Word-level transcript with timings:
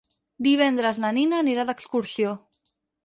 Divendres 0.47 1.01
na 1.03 1.11
Nina 1.17 1.41
anirà 1.43 1.67
d'excursió. 1.69 2.33